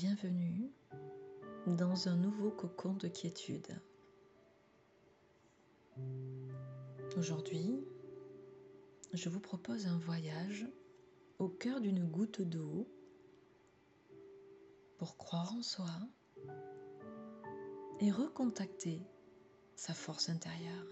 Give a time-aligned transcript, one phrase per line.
[0.00, 0.70] Bienvenue
[1.66, 3.66] dans un nouveau cocon de quiétude.
[7.16, 7.84] Aujourd'hui,
[9.12, 10.68] je vous propose un voyage
[11.40, 12.86] au cœur d'une goutte d'eau
[14.98, 15.90] pour croire en soi
[17.98, 19.02] et recontacter
[19.74, 20.86] sa force intérieure.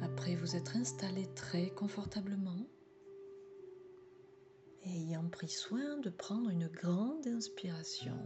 [0.00, 2.66] Après vous être installé très confortablement,
[4.84, 8.18] ayant pris soin de prendre une grande inspiration,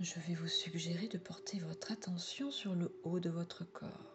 [0.00, 4.12] je vais vous suggérer de porter votre attention sur le haut de votre corps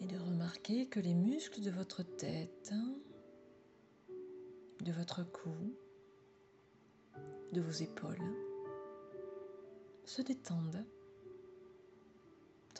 [0.00, 2.72] et de remarquer que les muscles de votre tête,
[4.80, 5.74] de votre cou,
[7.52, 8.34] de vos épaules
[10.04, 10.84] se détendent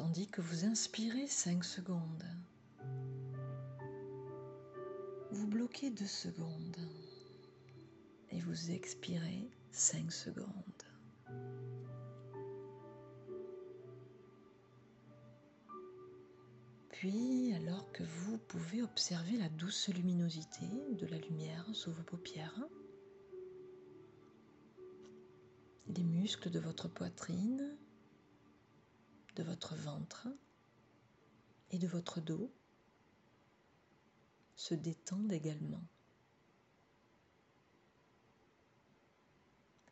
[0.01, 2.25] tandis que vous inspirez 5 secondes.
[5.33, 6.77] Vous bloquez 2 secondes
[8.31, 10.49] et vous expirez 5 secondes.
[16.91, 20.67] Puis, alors que vous pouvez observer la douce luminosité
[20.99, 22.69] de la lumière sous vos paupières,
[25.87, 27.77] les muscles de votre poitrine,
[29.37, 30.29] de votre ventre
[31.71, 32.53] et de votre dos
[34.61, 35.83] se détendent également.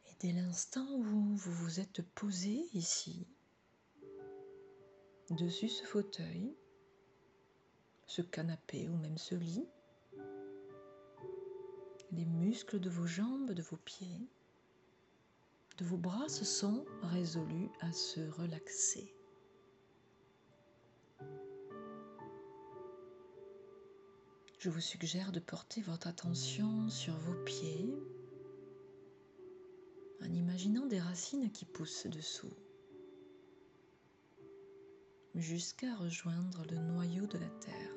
[0.06, 3.26] Et dès l'instant où vous vous êtes posé ici,
[5.30, 6.54] dessus ce fauteuil,
[8.06, 9.66] ce canapé ou même ce lit,
[12.12, 14.28] les muscles de vos jambes, de vos pieds,
[15.78, 19.17] de vos bras se sont résolus à se relaxer.
[24.58, 27.94] Je vous suggère de porter votre attention sur vos pieds
[30.20, 32.52] en imaginant des racines qui poussent dessous
[35.36, 37.94] jusqu'à rejoindre le noyau de la terre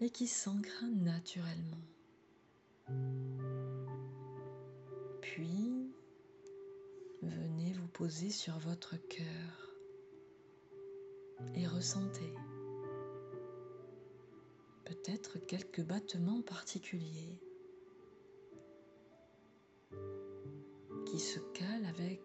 [0.00, 1.84] et qui s'ancrent naturellement.
[5.20, 5.92] Puis,
[7.22, 9.67] venez vous poser sur votre cœur
[11.54, 12.34] et ressentez
[14.84, 17.40] peut-être quelques battements particuliers
[21.06, 22.20] qui se calent avec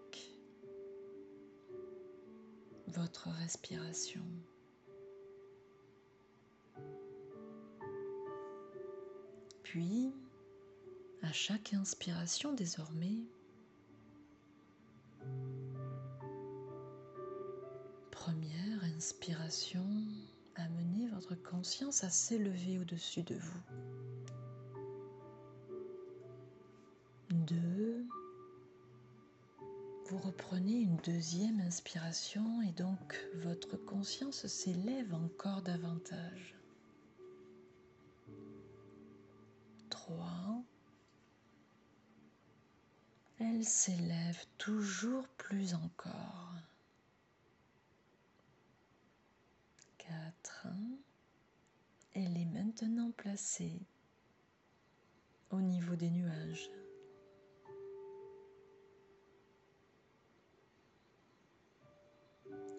[2.87, 4.23] votre respiration.
[9.63, 10.13] Puis,
[11.21, 13.17] à chaque inspiration désormais,
[19.03, 19.85] inspiration,
[20.55, 23.59] amenez votre conscience à s'élever au-dessus de vous.
[27.29, 28.05] Deux,
[30.05, 36.55] vous reprenez une deuxième inspiration et donc votre conscience s'élève encore davantage.
[39.89, 40.63] Trois,
[43.37, 46.53] elle s'élève toujours plus encore.
[50.13, 50.67] 4.
[52.13, 53.79] Elle est maintenant placée
[55.49, 56.69] au niveau des nuages.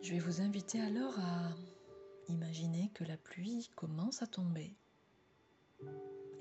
[0.03, 1.51] Je vais vous inviter alors à
[2.29, 4.77] imaginer que la pluie commence à tomber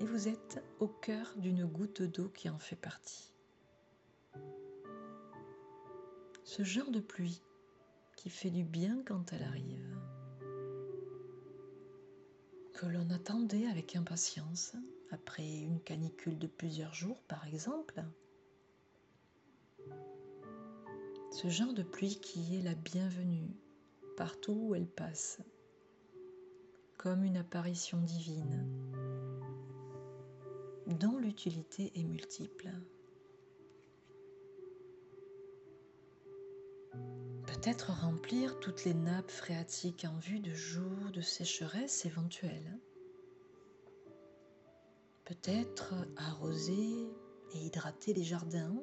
[0.00, 3.32] et vous êtes au cœur d'une goutte d'eau qui en fait partie.
[6.44, 7.42] Ce genre de pluie
[8.16, 9.93] qui fait du bien quand elle arrive
[12.88, 14.74] l'on attendait avec impatience
[15.10, 18.02] après une canicule de plusieurs jours par exemple.
[21.30, 23.56] Ce genre de pluie qui est la bienvenue
[24.16, 25.40] partout où elle passe,
[26.96, 28.64] comme une apparition divine,
[30.86, 32.70] dont l'utilité est multiple.
[37.64, 42.78] Peut-être remplir toutes les nappes phréatiques en vue de jours de sécheresse éventuels.
[45.24, 47.08] Peut-être arroser
[47.54, 48.76] et hydrater les jardins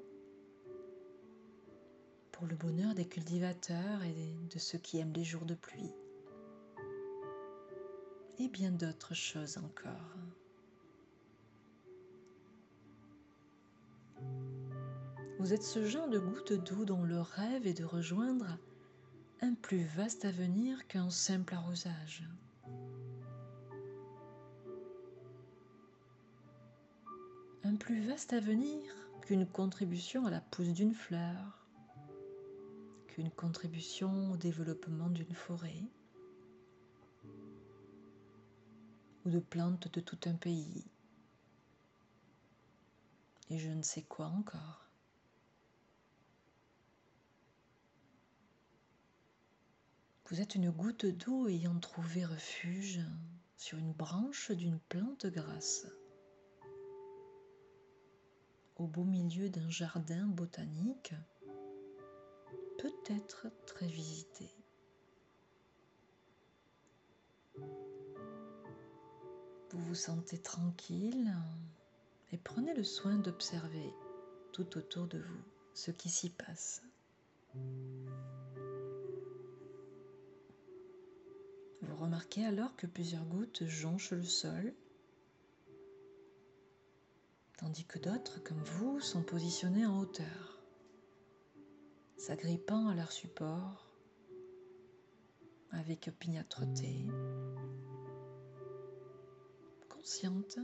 [2.31, 5.93] pour le bonheur des cultivateurs et de ceux qui aiment les jours de pluie.
[8.39, 10.17] Et bien d'autres choses encore.
[15.37, 18.57] Vous êtes ce genre de goutte d'eau dont le rêve est de rejoindre
[19.41, 22.23] un plus vaste avenir qu'un simple arrosage.
[27.63, 31.65] Un plus vaste avenir qu'une contribution à la pousse d'une fleur,
[33.07, 35.83] qu'une contribution au développement d'une forêt
[39.25, 40.85] ou de plantes de tout un pays
[43.51, 44.90] et je ne sais quoi encore.
[50.31, 53.01] Vous êtes une goutte d'eau ayant trouvé refuge
[53.57, 55.85] sur une branche d'une plante grasse,
[58.77, 61.13] au beau milieu d'un jardin botanique,
[62.79, 64.49] peut-être très visité.
[67.57, 71.35] Vous vous sentez tranquille
[72.31, 73.93] et prenez le soin d'observer
[74.53, 75.43] tout autour de vous
[75.73, 76.81] ce qui s'y passe.
[81.81, 84.73] Vous remarquez alors que plusieurs gouttes jonchent le sol,
[87.57, 90.61] tandis que d'autres, comme vous, sont positionnées en hauteur,
[92.17, 93.87] s'agrippant à leur support
[95.71, 97.07] avec opiniâtreté,
[99.89, 100.59] consciente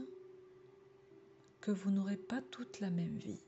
[1.60, 3.44] que vous n'aurez pas toute la même vie.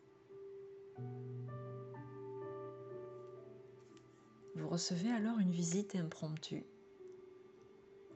[4.56, 6.64] Vous recevez alors une visite impromptue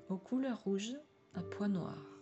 [0.09, 0.97] aux couleurs rouges
[1.35, 2.21] à pois noirs.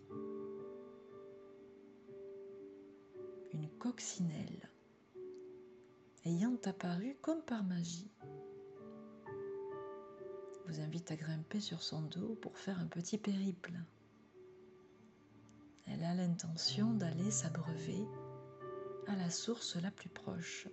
[3.52, 4.70] Une coccinelle
[6.24, 8.10] ayant apparu comme par magie
[10.66, 13.74] vous invite à grimper sur son dos pour faire un petit périple.
[15.86, 18.06] Elle a l'intention d'aller s'abreuver
[19.08, 20.68] à la source la plus proche.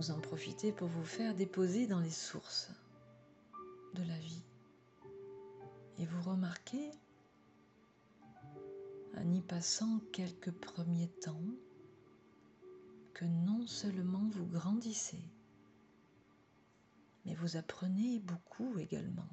[0.00, 2.70] Vous en profitez pour vous faire déposer dans les sources
[3.92, 4.42] de la vie.
[5.98, 6.90] Et vous remarquez,
[9.14, 11.44] en y passant quelques premiers temps,
[13.12, 15.22] que non seulement vous grandissez,
[17.26, 19.28] mais vous apprenez beaucoup également.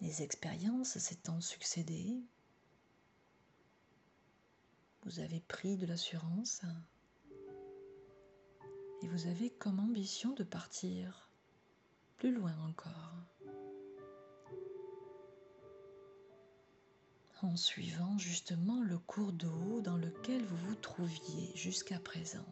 [0.00, 2.22] Les expériences s'étant succédées,
[5.04, 6.62] vous avez pris de l'assurance
[9.02, 11.28] et vous avez comme ambition de partir
[12.18, 13.14] plus loin encore.
[17.42, 22.46] En suivant justement le cours d'eau dans lequel vous vous trouviez jusqu'à présent.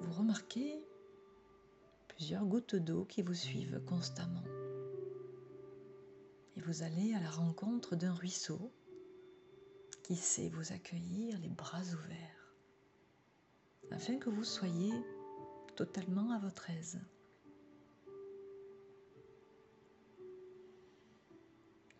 [0.00, 0.84] Vous remarquez
[2.08, 4.44] plusieurs gouttes d'eau qui vous suivent constamment.
[6.56, 8.70] Et vous allez à la rencontre d'un ruisseau
[10.02, 12.54] qui sait vous accueillir les bras ouverts,
[13.90, 14.92] afin que vous soyez
[15.76, 17.00] totalement à votre aise.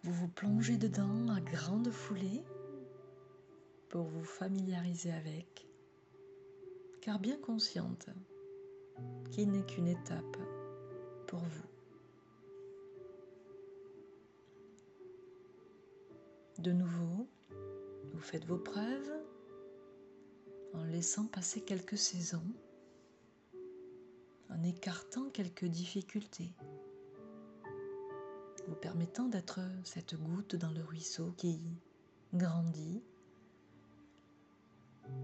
[0.03, 2.43] Vous vous plongez dedans à grande foulée
[3.89, 5.69] pour vous familiariser avec,
[7.01, 8.09] car bien consciente
[9.31, 10.37] qui n'est qu'une étape
[11.27, 11.69] pour vous.
[16.59, 17.29] De nouveau,
[18.13, 19.13] vous faites vos preuves
[20.75, 22.53] en laissant passer quelques saisons,
[24.51, 26.53] en écartant quelques difficultés,
[28.69, 31.61] vous permettant d'être cette goutte dans le ruisseau qui
[32.33, 33.03] grandit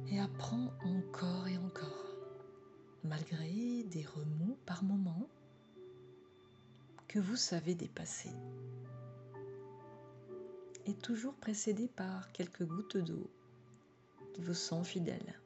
[0.09, 2.17] et apprend encore et encore
[3.05, 5.29] malgré des remous par moments
[7.07, 8.31] que vous savez dépasser,
[10.89, 13.31] et toujours précédé par quelques gouttes d'eau
[14.33, 15.39] qui vous sont fidèles.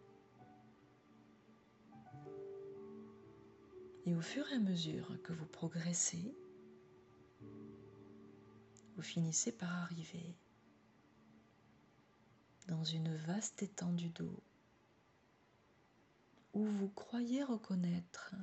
[4.06, 6.32] Et au fur et à mesure que vous progressez,
[8.94, 10.36] vous finissez par arriver
[12.68, 14.40] dans une vaste étendue d'eau
[16.52, 18.34] où vous croyez reconnaître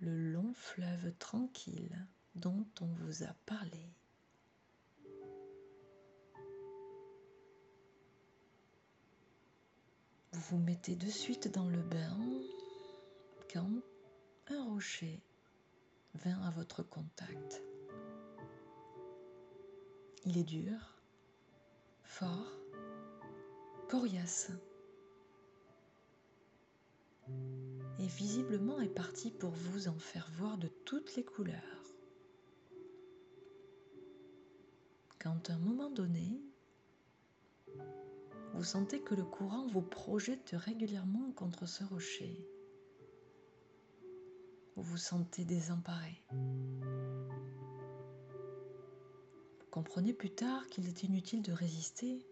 [0.00, 3.92] le long fleuve tranquille dont on vous a parlé.
[10.32, 12.16] Vous vous mettez de suite dans le bain
[13.52, 13.70] quand
[14.48, 15.20] un rocher
[16.14, 17.62] vint à votre contact.
[20.24, 20.96] Il est dur,
[22.02, 22.52] fort,
[23.88, 24.50] coriace
[27.98, 31.78] et visiblement est parti pour vous en faire voir de toutes les couleurs.
[35.18, 36.40] quand à un moment donné,
[38.54, 42.48] vous sentez que le courant vous projette régulièrement contre ce rocher.
[44.76, 46.22] Vous vous sentez désemparé.
[49.60, 52.26] Vous comprenez plus tard qu'il est inutile de résister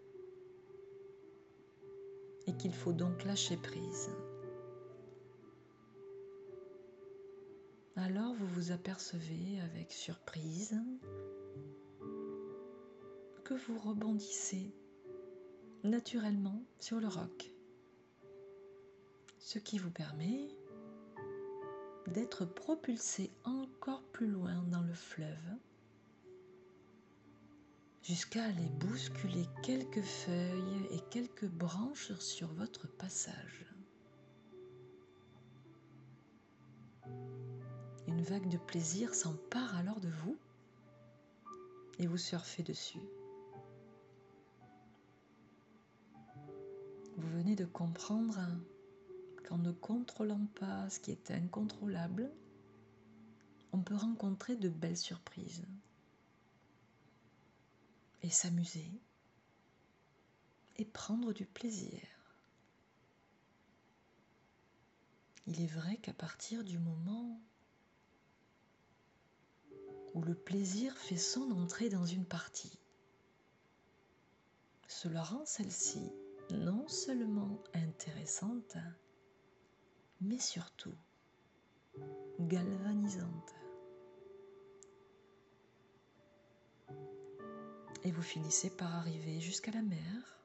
[2.46, 4.10] et qu'il faut donc lâcher prise.
[7.96, 10.78] Alors vous vous apercevez avec surprise
[13.44, 14.74] que vous rebondissez
[15.86, 17.52] naturellement sur le roc,
[19.38, 20.48] ce qui vous permet
[22.08, 25.56] d'être propulsé encore plus loin dans le fleuve
[28.02, 33.66] jusqu'à aller bousculer quelques feuilles et quelques branches sur votre passage.
[38.06, 40.36] Une vague de plaisir s'empare alors de vous
[41.98, 43.00] et vous surfez dessus.
[47.16, 48.38] Vous venez de comprendre
[49.48, 52.30] qu'en ne contrôlant pas ce qui est incontrôlable,
[53.72, 55.64] on peut rencontrer de belles surprises
[58.22, 58.90] et s'amuser
[60.76, 62.00] et prendre du plaisir.
[65.46, 67.40] Il est vrai qu'à partir du moment
[70.12, 72.78] où le plaisir fait son entrée dans une partie,
[74.86, 76.10] cela rend celle-ci
[76.52, 78.76] non seulement intéressante,
[80.20, 80.94] mais surtout
[82.40, 83.54] galvanisante.
[88.04, 90.40] Et vous finissez par arriver jusqu'à la mer,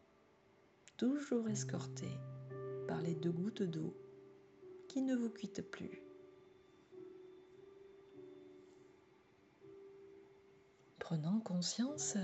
[0.97, 2.07] toujours escorté
[2.87, 3.95] par les deux gouttes d'eau
[4.87, 6.01] qui ne vous quittent plus.
[10.99, 12.17] Prenant conscience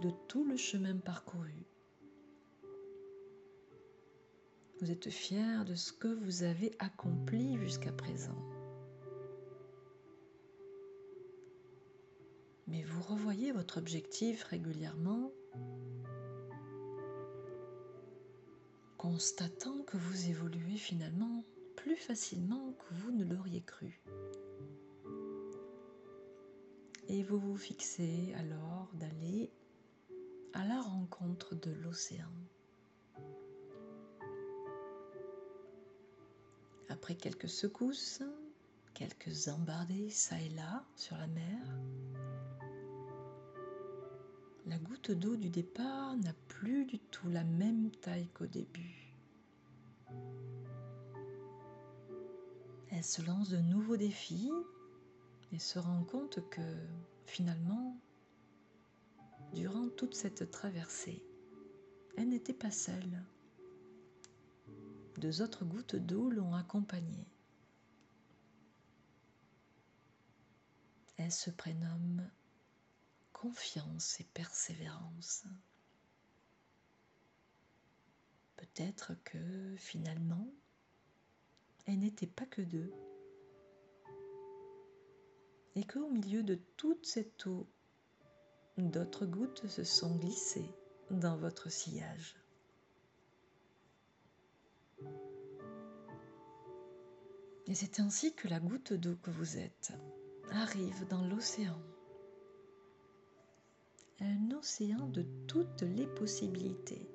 [0.00, 1.64] de tout le chemin parcouru,
[4.82, 8.36] Vous êtes fier de ce que vous avez accompli jusqu'à présent.
[12.66, 15.30] Mais vous revoyez votre objectif régulièrement,
[18.98, 21.44] constatant que vous évoluez finalement
[21.76, 24.02] plus facilement que vous ne l'auriez cru.
[27.06, 29.52] Et vous vous fixez alors d'aller
[30.54, 32.32] à la rencontre de l'océan.
[36.92, 38.22] Après quelques secousses,
[38.92, 41.66] quelques embardées ça et là sur la mer,
[44.66, 49.16] la goutte d'eau du départ n'a plus du tout la même taille qu'au début.
[52.90, 54.52] Elle se lance de nouveaux défis
[55.50, 56.76] et se rend compte que
[57.24, 57.98] finalement,
[59.54, 61.24] durant toute cette traversée,
[62.18, 63.24] elle n'était pas seule
[65.18, 67.26] deux autres gouttes d'eau l'ont accompagnée.
[71.16, 72.28] Elle se prénomme
[73.32, 75.44] confiance et persévérance.
[78.56, 80.48] Peut-être que finalement,
[81.86, 82.92] elle n'était pas que deux.
[85.74, 87.66] Et qu'au milieu de toute cette eau,
[88.78, 90.70] d'autres gouttes se sont glissées
[91.10, 92.41] dans votre sillage.
[97.66, 99.92] Et c'est ainsi que la goutte d'eau que vous êtes
[100.50, 101.80] arrive dans l'océan.
[104.20, 107.08] Un océan de toutes les possibilités,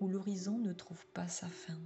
[0.00, 1.78] où l'horizon ne trouve pas sa fin.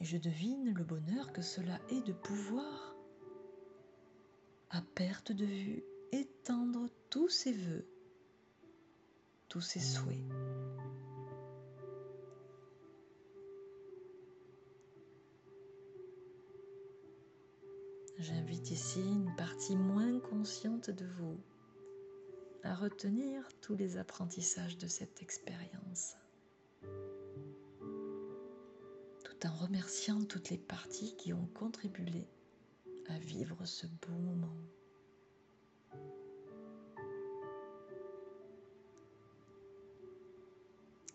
[0.00, 2.94] Et je devine le bonheur que cela est de pouvoir,
[4.70, 7.86] à perte de vue, étendre tous ses voeux,
[9.48, 10.24] tous ses souhaits.
[18.20, 21.40] J'invite ici une partie moins consciente de vous
[22.62, 26.16] à retenir tous les apprentissages de cette expérience,
[29.24, 32.28] tout en remerciant toutes les parties qui ont contribué
[33.08, 34.54] à vivre ce beau moment.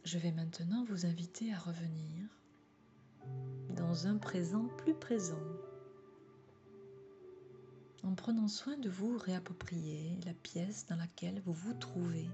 [0.05, 2.27] Je vais maintenant vous inviter à revenir
[3.75, 5.43] dans un présent plus présent
[8.05, 12.29] en prenant soin de vous réapproprier la pièce dans laquelle vous vous trouvez.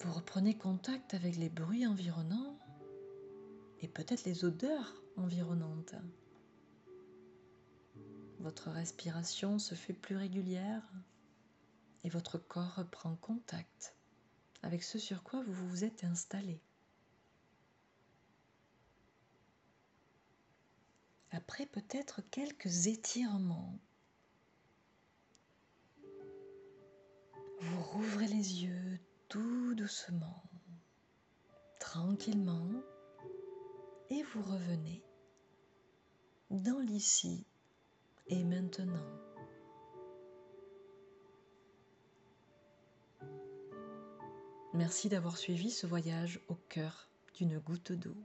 [0.00, 2.58] Vous reprenez contact avec les bruits environnants
[3.80, 5.94] et peut-être les odeurs environnante.
[8.40, 10.82] Votre respiration se fait plus régulière
[12.04, 13.96] et votre corps reprend contact
[14.62, 16.60] avec ce sur quoi vous vous êtes installé.
[21.34, 23.78] Après peut-être quelques étirements,
[27.58, 30.42] vous rouvrez les yeux tout doucement,
[31.80, 32.68] tranquillement,
[34.10, 35.02] et vous revenez
[36.50, 37.46] dans l'ici
[38.26, 39.08] et maintenant.
[44.74, 48.16] Merci d'avoir suivi ce voyage au cœur d'une goutte d'eau.